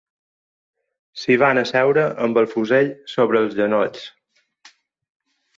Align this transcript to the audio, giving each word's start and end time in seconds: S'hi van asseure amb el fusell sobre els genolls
S'hi 1.23 1.35
van 1.43 1.61
asseure 1.63 2.07
amb 2.29 2.41
el 2.43 2.49
fusell 2.55 2.91
sobre 3.15 3.45
els 3.45 3.55
genolls 3.61 4.09